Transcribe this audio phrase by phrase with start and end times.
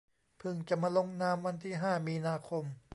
[0.41, 2.65] พึ่งจะมาลงนามวันที่ ห้า มีนาคม